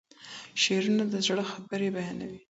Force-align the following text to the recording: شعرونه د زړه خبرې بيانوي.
شعرونه 0.61 1.03
د 1.11 1.15
زړه 1.27 1.43
خبرې 1.51 1.89
بيانوي. 1.95 2.41